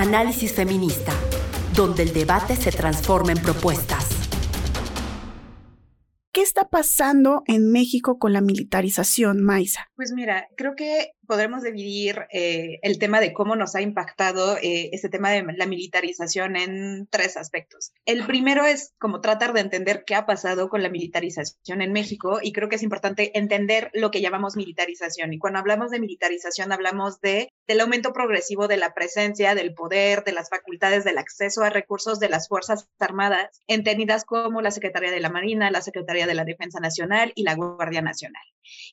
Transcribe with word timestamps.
Análisis 0.00 0.54
Feminista, 0.54 1.12
donde 1.76 2.04
el 2.04 2.14
debate 2.14 2.56
se 2.56 2.72
transforma 2.72 3.32
en 3.32 3.42
propuestas. 3.42 4.06
¿Qué 6.32 6.40
está 6.40 6.70
pasando 6.70 7.42
en 7.46 7.70
México 7.70 8.18
con 8.18 8.32
la 8.32 8.40
militarización, 8.40 9.42
Maisa? 9.42 9.88
Pues 9.96 10.12
mira, 10.12 10.48
creo 10.56 10.74
que 10.74 11.10
podremos 11.30 11.62
dividir 11.62 12.26
eh, 12.32 12.80
el 12.82 12.98
tema 12.98 13.20
de 13.20 13.32
cómo 13.32 13.54
nos 13.54 13.76
ha 13.76 13.80
impactado 13.80 14.56
eh, 14.56 14.90
este 14.92 15.08
tema 15.08 15.30
de 15.30 15.44
la 15.56 15.66
militarización 15.66 16.56
en 16.56 17.06
tres 17.08 17.36
aspectos. 17.36 17.92
El 18.04 18.26
primero 18.26 18.64
es 18.64 18.94
como 18.98 19.20
tratar 19.20 19.52
de 19.52 19.60
entender 19.60 20.02
qué 20.04 20.16
ha 20.16 20.26
pasado 20.26 20.68
con 20.68 20.82
la 20.82 20.88
militarización 20.88 21.82
en 21.82 21.92
México 21.92 22.40
y 22.42 22.52
creo 22.52 22.68
que 22.68 22.74
es 22.74 22.82
importante 22.82 23.38
entender 23.38 23.92
lo 23.94 24.10
que 24.10 24.20
llamamos 24.20 24.56
militarización. 24.56 25.32
Y 25.32 25.38
cuando 25.38 25.60
hablamos 25.60 25.92
de 25.92 26.00
militarización 26.00 26.72
hablamos 26.72 27.20
de, 27.20 27.52
del 27.68 27.80
aumento 27.80 28.12
progresivo 28.12 28.66
de 28.66 28.78
la 28.78 28.92
presencia, 28.92 29.54
del 29.54 29.72
poder, 29.72 30.24
de 30.24 30.32
las 30.32 30.50
facultades, 30.50 31.04
del 31.04 31.18
acceso 31.18 31.62
a 31.62 31.70
recursos 31.70 32.18
de 32.18 32.28
las 32.28 32.48
Fuerzas 32.48 32.88
Armadas, 32.98 33.60
entendidas 33.68 34.24
como 34.24 34.62
la 34.62 34.72
Secretaría 34.72 35.12
de 35.12 35.20
la 35.20 35.30
Marina, 35.30 35.70
la 35.70 35.80
Secretaría 35.80 36.26
de 36.26 36.34
la 36.34 36.44
Defensa 36.44 36.80
Nacional 36.80 37.30
y 37.36 37.44
la 37.44 37.54
Guardia 37.54 38.02
Nacional. 38.02 38.42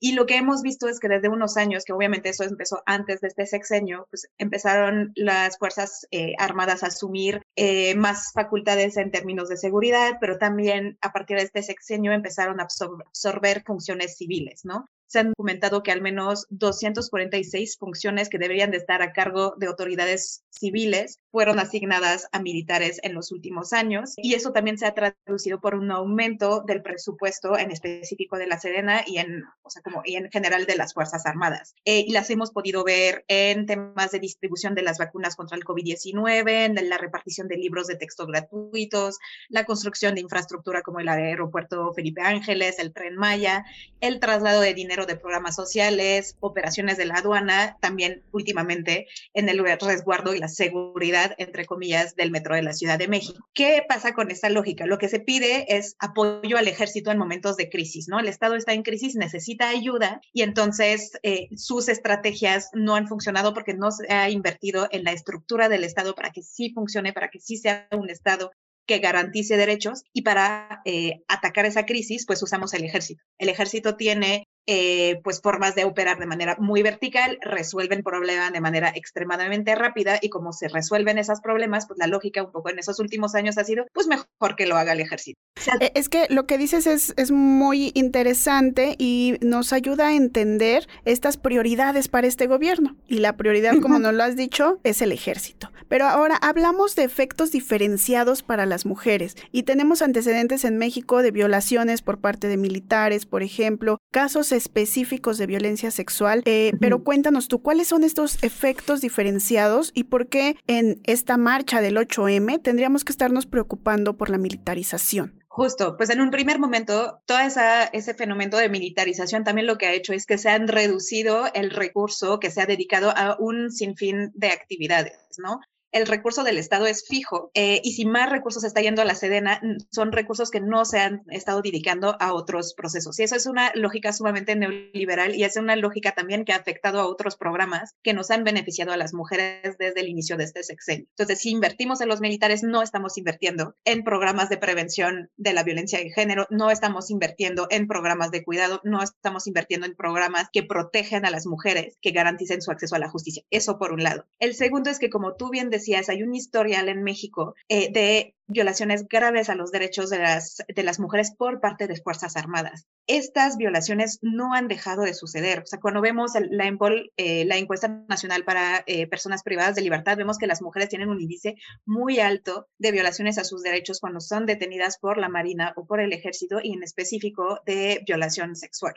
Y 0.00 0.12
lo 0.12 0.26
que 0.26 0.36
hemos 0.36 0.62
visto 0.62 0.88
es 0.88 1.00
que 1.00 1.08
desde 1.08 1.28
unos 1.28 1.56
años, 1.56 1.84
que 1.84 1.92
obviamente 1.92 2.28
eso 2.28 2.44
empezó 2.44 2.82
antes 2.86 3.20
de 3.20 3.28
este 3.28 3.46
sexenio, 3.46 4.06
pues 4.10 4.28
empezaron 4.38 5.12
las 5.14 5.58
Fuerzas 5.58 6.06
eh, 6.10 6.34
Armadas 6.38 6.82
a 6.82 6.88
asumir 6.88 7.42
eh, 7.56 7.94
más 7.94 8.32
facultades 8.32 8.96
en 8.96 9.10
términos 9.10 9.48
de 9.48 9.56
seguridad, 9.56 10.18
pero 10.20 10.38
también 10.38 10.98
a 11.00 11.12
partir 11.12 11.36
de 11.38 11.44
este 11.44 11.62
sexenio 11.62 12.12
empezaron 12.12 12.60
a 12.60 12.64
absorber 12.64 13.62
funciones 13.64 14.16
civiles, 14.16 14.64
¿no? 14.64 14.88
Se 15.06 15.20
han 15.20 15.28
documentado 15.28 15.82
que 15.82 15.92
al 15.92 16.02
menos 16.02 16.46
246 16.50 17.76
funciones 17.78 18.28
que 18.28 18.38
deberían 18.38 18.70
de 18.70 18.78
estar 18.78 19.02
a 19.02 19.12
cargo 19.12 19.54
de 19.56 19.66
autoridades 19.66 20.44
civiles 20.50 21.20
fueron 21.30 21.58
asignadas 21.58 22.28
a 22.32 22.40
militares 22.40 22.98
en 23.02 23.14
los 23.14 23.30
últimos 23.30 23.72
años 23.72 24.14
y 24.16 24.34
eso 24.34 24.52
también 24.52 24.78
se 24.78 24.86
ha 24.86 24.94
traducido 24.94 25.60
por 25.60 25.74
un 25.74 25.90
aumento 25.90 26.62
del 26.66 26.82
presupuesto 26.82 27.58
en 27.58 27.70
específico 27.70 28.38
de 28.38 28.46
la 28.46 28.58
Serena 28.58 29.02
y 29.06 29.18
en, 29.18 29.44
o 29.62 29.70
sea, 29.70 29.82
como, 29.82 30.02
y 30.04 30.16
en 30.16 30.30
general 30.30 30.66
de 30.66 30.76
las 30.76 30.94
Fuerzas 30.94 31.26
Armadas. 31.26 31.74
Eh, 31.84 32.04
y 32.06 32.12
las 32.12 32.30
hemos 32.30 32.50
podido 32.50 32.84
ver 32.84 33.24
en 33.28 33.66
temas 33.66 34.10
de 34.10 34.18
distribución 34.18 34.74
de 34.74 34.82
las 34.82 34.98
vacunas 34.98 35.36
contra 35.36 35.56
el 35.56 35.64
COVID-19, 35.64 36.48
en 36.48 36.88
la 36.88 36.98
repartición 36.98 37.48
de 37.48 37.56
libros 37.56 37.86
de 37.86 37.96
texto 37.96 38.26
gratuitos, 38.26 39.18
la 39.48 39.64
construcción 39.64 40.14
de 40.14 40.22
infraestructura 40.22 40.82
como 40.82 41.00
el 41.00 41.08
aeropuerto 41.08 41.92
Felipe 41.92 42.22
Ángeles, 42.22 42.78
el 42.78 42.92
tren 42.92 43.16
Maya, 43.16 43.64
el 44.00 44.20
traslado 44.20 44.60
de 44.60 44.74
dinero 44.74 44.95
de 45.04 45.16
programas 45.16 45.56
sociales, 45.56 46.36
operaciones 46.40 46.96
de 46.96 47.04
la 47.04 47.16
aduana, 47.16 47.76
también 47.80 48.22
últimamente 48.32 49.08
en 49.34 49.48
el 49.48 49.58
resguardo 49.80 50.34
y 50.34 50.38
la 50.38 50.48
seguridad, 50.48 51.34
entre 51.38 51.66
comillas, 51.66 52.14
del 52.14 52.30
metro 52.30 52.54
de 52.54 52.62
la 52.62 52.72
Ciudad 52.72 52.98
de 52.98 53.08
México. 53.08 53.46
¿Qué 53.52 53.84
pasa 53.86 54.14
con 54.14 54.30
esta 54.30 54.48
lógica? 54.48 54.86
Lo 54.86 54.98
que 54.98 55.08
se 55.08 55.20
pide 55.20 55.76
es 55.76 55.96
apoyo 55.98 56.56
al 56.56 56.68
ejército 56.68 57.10
en 57.10 57.18
momentos 57.18 57.56
de 57.56 57.68
crisis, 57.68 58.08
¿no? 58.08 58.20
El 58.20 58.28
Estado 58.28 58.54
está 58.54 58.72
en 58.72 58.82
crisis, 58.82 59.16
necesita 59.16 59.68
ayuda 59.68 60.20
y 60.32 60.42
entonces 60.42 61.12
eh, 61.22 61.48
sus 61.56 61.88
estrategias 61.88 62.70
no 62.72 62.94
han 62.94 63.08
funcionado 63.08 63.52
porque 63.52 63.74
no 63.74 63.90
se 63.90 64.12
ha 64.12 64.30
invertido 64.30 64.88
en 64.90 65.04
la 65.04 65.12
estructura 65.12 65.68
del 65.68 65.84
Estado 65.84 66.14
para 66.14 66.30
que 66.30 66.42
sí 66.42 66.70
funcione, 66.70 67.12
para 67.12 67.28
que 67.28 67.40
sí 67.40 67.56
sea 67.56 67.88
un 67.92 68.08
Estado 68.08 68.52
que 68.86 68.98
garantice 68.98 69.56
derechos 69.56 70.04
y 70.12 70.22
para 70.22 70.80
eh, 70.84 71.22
atacar 71.28 71.66
esa 71.66 71.84
crisis, 71.84 72.24
pues 72.24 72.42
usamos 72.42 72.72
el 72.72 72.84
ejército. 72.84 73.22
El 73.38 73.48
ejército 73.48 73.96
tiene 73.96 74.46
eh, 74.66 75.20
pues 75.22 75.40
formas 75.40 75.74
de 75.74 75.84
operar 75.84 76.18
de 76.18 76.26
manera 76.26 76.56
muy 76.58 76.82
vertical, 76.82 77.38
resuelven 77.40 78.02
problemas 78.02 78.52
de 78.52 78.60
manera 78.60 78.92
extremadamente 78.94 79.74
rápida 79.74 80.18
y 80.20 80.28
como 80.28 80.52
se 80.52 80.68
resuelven 80.68 81.18
esos 81.18 81.40
problemas, 81.40 81.86
pues 81.86 81.98
la 81.98 82.06
lógica 82.06 82.42
un 82.42 82.52
poco 82.52 82.70
en 82.70 82.78
esos 82.78 82.98
últimos 82.98 83.34
años 83.34 83.58
ha 83.58 83.64
sido, 83.64 83.86
pues 83.92 84.06
mejor 84.06 84.56
que 84.56 84.66
lo 84.66 84.76
haga 84.76 84.92
el 84.92 85.00
ejército. 85.00 85.38
Eh, 85.80 85.92
es 85.94 86.08
que 86.08 86.26
lo 86.30 86.46
que 86.46 86.58
dices 86.58 86.86
es, 86.86 87.14
es 87.16 87.30
muy 87.30 87.92
interesante 87.94 88.96
y 88.98 89.38
nos 89.40 89.72
ayuda 89.72 90.08
a 90.08 90.14
entender 90.14 90.88
estas 91.04 91.36
prioridades 91.36 92.08
para 92.08 92.26
este 92.26 92.46
gobierno. 92.46 92.96
Y 93.06 93.18
la 93.18 93.36
prioridad, 93.36 93.74
como 93.80 93.98
nos 93.98 94.14
lo 94.14 94.22
has 94.22 94.36
dicho, 94.36 94.80
es 94.84 95.02
el 95.02 95.12
ejército. 95.12 95.70
Pero 95.88 96.06
ahora 96.06 96.36
hablamos 96.36 96.96
de 96.96 97.04
efectos 97.04 97.52
diferenciados 97.52 98.42
para 98.42 98.66
las 98.66 98.86
mujeres 98.86 99.36
y 99.52 99.62
tenemos 99.62 100.02
antecedentes 100.02 100.64
en 100.64 100.78
México 100.78 101.22
de 101.22 101.30
violaciones 101.30 102.02
por 102.02 102.20
parte 102.20 102.48
de 102.48 102.56
militares, 102.56 103.24
por 103.24 103.42
ejemplo, 103.42 103.98
casos 104.10 104.50
específicos 104.56 105.38
de 105.38 105.46
violencia 105.46 105.90
sexual, 105.90 106.42
eh, 106.44 106.72
pero 106.80 107.04
cuéntanos 107.04 107.48
tú, 107.48 107.62
¿cuáles 107.62 107.88
son 107.88 108.04
estos 108.04 108.42
efectos 108.42 109.00
diferenciados 109.00 109.92
y 109.94 110.04
por 110.04 110.28
qué 110.28 110.56
en 110.66 111.00
esta 111.04 111.36
marcha 111.36 111.80
del 111.80 111.96
8M 111.96 112.60
tendríamos 112.62 113.04
que 113.04 113.12
estarnos 113.12 113.46
preocupando 113.46 114.16
por 114.16 114.30
la 114.30 114.38
militarización? 114.38 115.42
Justo, 115.56 115.96
pues 115.96 116.10
en 116.10 116.20
un 116.20 116.30
primer 116.30 116.58
momento, 116.58 117.22
todo 117.24 117.38
esa, 117.38 117.84
ese 117.84 118.12
fenómeno 118.12 118.58
de 118.58 118.68
militarización 118.68 119.42
también 119.42 119.66
lo 119.66 119.78
que 119.78 119.86
ha 119.86 119.94
hecho 119.94 120.12
es 120.12 120.26
que 120.26 120.36
se 120.36 120.50
han 120.50 120.68
reducido 120.68 121.46
el 121.54 121.70
recurso 121.70 122.40
que 122.40 122.50
se 122.50 122.60
ha 122.60 122.66
dedicado 122.66 123.10
a 123.16 123.36
un 123.38 123.70
sinfín 123.70 124.32
de 124.34 124.48
actividades, 124.48 125.16
¿no? 125.38 125.60
El 125.96 126.06
recurso 126.06 126.44
del 126.44 126.58
Estado 126.58 126.86
es 126.86 127.06
fijo 127.06 127.50
eh, 127.54 127.80
y 127.82 127.92
si 127.92 128.04
más 128.04 128.30
recursos 128.30 128.64
está 128.64 128.82
yendo 128.82 129.00
a 129.00 129.06
la 129.06 129.14
Sedena, 129.14 129.62
son 129.90 130.12
recursos 130.12 130.50
que 130.50 130.60
no 130.60 130.84
se 130.84 130.98
han 130.98 131.22
estado 131.28 131.62
dedicando 131.62 132.16
a 132.20 132.34
otros 132.34 132.74
procesos. 132.74 133.18
Y 133.18 133.22
eso 133.22 133.34
es 133.34 133.46
una 133.46 133.72
lógica 133.74 134.12
sumamente 134.12 134.56
neoliberal 134.56 135.34
y 135.34 135.44
es 135.44 135.56
una 135.56 135.74
lógica 135.74 136.12
también 136.12 136.44
que 136.44 136.52
ha 136.52 136.56
afectado 136.56 137.00
a 137.00 137.06
otros 137.06 137.36
programas 137.36 137.94
que 138.02 138.12
nos 138.12 138.30
han 138.30 138.44
beneficiado 138.44 138.92
a 138.92 138.98
las 138.98 139.14
mujeres 139.14 139.78
desde 139.78 140.00
el 140.00 140.08
inicio 140.08 140.36
de 140.36 140.44
este 140.44 140.62
sexenio. 140.62 141.06
Entonces, 141.08 141.38
si 141.38 141.50
invertimos 141.50 142.02
en 142.02 142.08
los 142.08 142.20
militares, 142.20 142.62
no 142.62 142.82
estamos 142.82 143.16
invirtiendo 143.16 143.74
en 143.86 144.04
programas 144.04 144.50
de 144.50 144.58
prevención 144.58 145.30
de 145.38 145.54
la 145.54 145.62
violencia 145.62 145.98
de 145.98 146.10
género, 146.10 146.46
no 146.50 146.70
estamos 146.70 147.10
invirtiendo 147.10 147.68
en 147.70 147.86
programas 147.86 148.30
de 148.30 148.44
cuidado, 148.44 148.82
no 148.84 149.02
estamos 149.02 149.46
invirtiendo 149.46 149.86
en 149.86 149.96
programas 149.96 150.48
que 150.52 150.62
protegen 150.62 151.24
a 151.24 151.30
las 151.30 151.46
mujeres, 151.46 151.96
que 152.02 152.10
garanticen 152.10 152.60
su 152.60 152.70
acceso 152.70 152.96
a 152.96 152.98
la 152.98 153.08
justicia. 153.08 153.44
Eso 153.50 153.78
por 153.78 153.92
un 153.92 154.02
lado. 154.02 154.26
El 154.38 154.54
segundo 154.54 154.90
es 154.90 154.98
que, 154.98 155.08
como 155.08 155.36
tú 155.36 155.48
bien 155.48 155.70
decías, 155.70 155.85
hay 155.94 156.22
un 156.22 156.34
historial 156.34 156.88
en 156.88 157.02
México 157.02 157.54
eh, 157.68 157.90
de 157.90 158.35
violaciones 158.48 159.08
graves 159.08 159.48
a 159.48 159.54
los 159.54 159.72
derechos 159.72 160.10
de 160.10 160.18
las, 160.18 160.58
de 160.68 160.82
las 160.82 161.00
mujeres 161.00 161.32
por 161.36 161.60
parte 161.60 161.86
de 161.86 161.96
Fuerzas 161.96 162.36
Armadas. 162.36 162.86
Estas 163.08 163.56
violaciones 163.56 164.18
no 164.22 164.54
han 164.54 164.68
dejado 164.68 165.02
de 165.02 165.14
suceder. 165.14 165.60
O 165.60 165.66
sea, 165.66 165.80
cuando 165.80 166.00
vemos 166.00 166.32
la, 166.34 166.72
eh, 167.16 167.44
la 167.44 167.56
encuesta 167.56 168.04
nacional 168.08 168.44
para 168.44 168.84
eh, 168.86 169.06
personas 169.06 169.42
privadas 169.42 169.74
de 169.74 169.82
libertad, 169.82 170.16
vemos 170.16 170.38
que 170.38 170.46
las 170.46 170.62
mujeres 170.62 170.88
tienen 170.88 171.08
un 171.08 171.20
índice 171.20 171.56
muy 171.84 172.20
alto 172.20 172.68
de 172.78 172.92
violaciones 172.92 173.38
a 173.38 173.44
sus 173.44 173.62
derechos 173.62 174.00
cuando 174.00 174.20
son 174.20 174.46
detenidas 174.46 174.98
por 174.98 175.18
la 175.18 175.28
Marina 175.28 175.72
o 175.76 175.86
por 175.86 176.00
el 176.00 176.12
Ejército 176.12 176.58
y 176.62 176.72
en 176.72 176.82
específico 176.82 177.60
de 177.66 178.02
violación 178.06 178.54
sexual. 178.56 178.94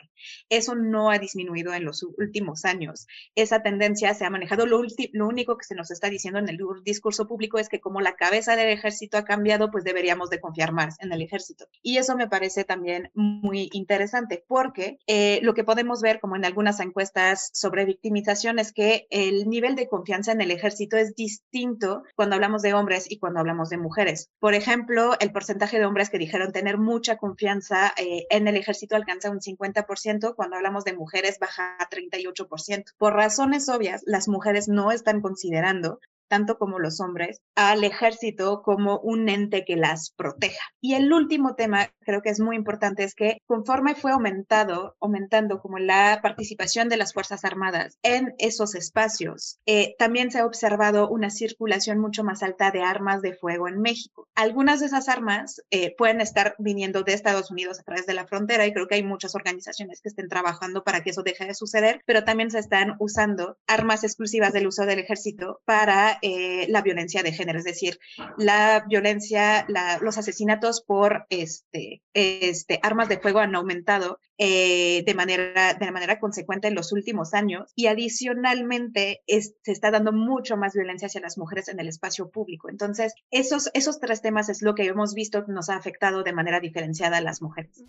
Eso 0.48 0.74
no 0.74 1.10
ha 1.10 1.18
disminuido 1.18 1.72
en 1.74 1.84
los 1.84 2.02
últimos 2.02 2.64
años. 2.64 3.06
Esa 3.34 3.62
tendencia 3.62 4.14
se 4.14 4.24
ha 4.24 4.30
manejado. 4.30 4.66
Lo, 4.66 4.82
lo 5.12 5.26
único 5.28 5.56
que 5.56 5.64
se 5.64 5.74
nos 5.74 5.90
está 5.90 6.08
diciendo 6.08 6.38
en 6.38 6.48
el 6.48 6.58
discurso 6.84 7.26
público 7.26 7.58
es 7.58 7.68
que 7.68 7.80
como 7.80 8.00
la 8.00 8.14
cabeza 8.14 8.54
del 8.56 8.68
ejército 8.68 9.18
ha 9.18 9.24
cambiado, 9.24 9.39
pues 9.70 9.84
deberíamos 9.84 10.30
de 10.30 10.40
confiar 10.40 10.72
más 10.72 11.00
en 11.00 11.12
el 11.12 11.22
ejército. 11.22 11.66
Y 11.82 11.98
eso 11.98 12.16
me 12.16 12.28
parece 12.28 12.64
también 12.64 13.10
muy 13.14 13.68
interesante 13.72 14.44
porque 14.46 14.98
eh, 15.06 15.40
lo 15.42 15.54
que 15.54 15.64
podemos 15.64 16.00
ver 16.02 16.20
como 16.20 16.36
en 16.36 16.44
algunas 16.44 16.80
encuestas 16.80 17.50
sobre 17.52 17.84
victimización 17.84 18.58
es 18.58 18.72
que 18.72 19.06
el 19.10 19.48
nivel 19.48 19.74
de 19.74 19.88
confianza 19.88 20.32
en 20.32 20.40
el 20.40 20.50
ejército 20.50 20.96
es 20.96 21.14
distinto 21.14 22.02
cuando 22.14 22.36
hablamos 22.36 22.62
de 22.62 22.74
hombres 22.74 23.10
y 23.10 23.18
cuando 23.18 23.40
hablamos 23.40 23.70
de 23.70 23.78
mujeres. 23.78 24.30
Por 24.38 24.54
ejemplo, 24.54 25.14
el 25.20 25.32
porcentaje 25.32 25.78
de 25.78 25.86
hombres 25.86 26.10
que 26.10 26.18
dijeron 26.18 26.52
tener 26.52 26.78
mucha 26.78 27.16
confianza 27.16 27.92
eh, 27.96 28.26
en 28.30 28.48
el 28.48 28.56
ejército 28.56 28.96
alcanza 28.96 29.30
un 29.30 29.40
50%, 29.40 30.34
cuando 30.34 30.56
hablamos 30.56 30.84
de 30.84 30.94
mujeres 30.94 31.38
baja 31.38 31.76
a 31.78 31.88
38%. 31.88 32.84
Por 32.98 33.14
razones 33.14 33.68
obvias, 33.68 34.02
las 34.06 34.28
mujeres 34.28 34.68
no 34.68 34.92
están 34.92 35.20
considerando 35.20 36.00
tanto 36.30 36.56
como 36.58 36.78
los 36.78 37.00
hombres, 37.00 37.40
al 37.56 37.82
ejército 37.82 38.62
como 38.62 39.00
un 39.00 39.28
ente 39.28 39.64
que 39.64 39.76
las 39.76 40.12
proteja. 40.16 40.62
Y 40.80 40.94
el 40.94 41.12
último 41.12 41.56
tema, 41.56 41.90
creo 42.00 42.22
que 42.22 42.30
es 42.30 42.40
muy 42.40 42.56
importante, 42.56 43.02
es 43.02 43.14
que 43.14 43.38
conforme 43.46 43.96
fue 43.96 44.12
aumentado, 44.12 44.96
aumentando 45.00 45.60
como 45.60 45.78
la 45.78 46.20
participación 46.22 46.88
de 46.88 46.96
las 46.96 47.12
Fuerzas 47.12 47.44
Armadas 47.44 47.98
en 48.02 48.34
esos 48.38 48.76
espacios, 48.76 49.58
eh, 49.66 49.96
también 49.98 50.30
se 50.30 50.38
ha 50.38 50.46
observado 50.46 51.08
una 51.08 51.30
circulación 51.30 51.98
mucho 51.98 52.22
más 52.22 52.44
alta 52.44 52.70
de 52.70 52.82
armas 52.82 53.22
de 53.22 53.34
fuego 53.34 53.66
en 53.66 53.80
México. 53.80 54.28
Algunas 54.36 54.78
de 54.78 54.86
esas 54.86 55.08
armas 55.08 55.60
eh, 55.70 55.94
pueden 55.96 56.20
estar 56.20 56.54
viniendo 56.58 57.02
de 57.02 57.14
Estados 57.14 57.50
Unidos 57.50 57.80
a 57.80 57.82
través 57.82 58.06
de 58.06 58.14
la 58.14 58.28
frontera 58.28 58.66
y 58.66 58.72
creo 58.72 58.86
que 58.86 58.94
hay 58.94 59.02
muchas 59.02 59.34
organizaciones 59.34 60.00
que 60.00 60.10
estén 60.10 60.28
trabajando 60.28 60.84
para 60.84 61.02
que 61.02 61.10
eso 61.10 61.24
deje 61.24 61.44
de 61.46 61.54
suceder, 61.54 62.02
pero 62.06 62.22
también 62.22 62.52
se 62.52 62.60
están 62.60 62.94
usando 63.00 63.56
armas 63.66 64.04
exclusivas 64.04 64.52
del 64.52 64.68
uso 64.68 64.86
del 64.86 65.00
ejército 65.00 65.60
para 65.64 66.19
eh, 66.22 66.66
la 66.68 66.82
violencia 66.82 67.22
de 67.22 67.32
género, 67.32 67.58
es 67.58 67.64
decir, 67.64 67.98
la 68.36 68.84
violencia, 68.88 69.66
los 70.00 70.18
asesinatos 70.18 70.82
por 70.82 71.26
este, 71.30 72.02
este, 72.14 72.80
armas 72.82 73.08
de 73.08 73.18
fuego 73.18 73.40
han 73.40 73.54
aumentado 73.54 74.18
eh, 74.38 75.02
de, 75.04 75.14
manera, 75.14 75.74
de 75.74 75.90
manera 75.90 76.18
consecuente 76.18 76.68
en 76.68 76.74
los 76.74 76.92
últimos 76.92 77.34
años 77.34 77.72
y 77.76 77.86
adicionalmente 77.86 79.22
se 79.26 79.72
está 79.72 79.90
dando 79.90 80.12
mucho 80.12 80.56
más 80.56 80.74
violencia 80.74 81.06
hacia 81.06 81.20
las 81.20 81.36
mujeres 81.36 81.68
en 81.68 81.80
el 81.80 81.88
espacio 81.88 82.30
público. 82.30 82.68
Entonces, 82.70 83.14
esos, 83.30 83.70
esos 83.74 84.00
tres 84.00 84.22
temas 84.22 84.48
es 84.48 84.62
lo 84.62 84.74
que 84.74 84.86
hemos 84.86 85.14
visto 85.14 85.44
que 85.44 85.52
nos 85.52 85.68
ha 85.68 85.76
afectado 85.76 86.22
de 86.22 86.32
manera 86.32 86.60
diferenciada 86.60 87.18
a 87.18 87.20
las 87.20 87.42
mujeres. 87.42 87.84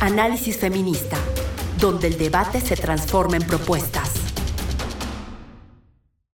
Análisis 0.00 0.58
feminista, 0.58 1.16
donde 1.78 2.08
el 2.08 2.18
debate 2.18 2.60
se 2.60 2.74
transforma 2.74 3.36
en 3.36 3.46
propuestas. 3.46 4.11